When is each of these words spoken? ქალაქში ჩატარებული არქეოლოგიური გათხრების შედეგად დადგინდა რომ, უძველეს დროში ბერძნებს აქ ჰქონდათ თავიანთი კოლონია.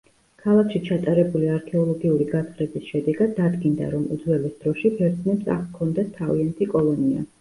ქალაქში 0.43 0.79
ჩატარებული 0.85 1.49
არქეოლოგიური 1.57 2.27
გათხრების 2.31 2.87
შედეგად 2.93 3.35
დადგინდა 3.41 3.91
რომ, 3.93 4.07
უძველეს 4.17 4.57
დროში 4.65 4.93
ბერძნებს 4.99 5.53
აქ 5.57 5.61
ჰქონდათ 5.67 6.11
თავიანთი 6.17 6.71
კოლონია. 6.77 7.27